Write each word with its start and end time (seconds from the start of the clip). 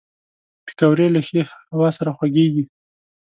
پکورې 0.65 1.07
له 1.15 1.21
ښې 1.27 1.41
هوا 1.73 1.89
سره 1.97 2.09
خوږېږي 2.17 2.63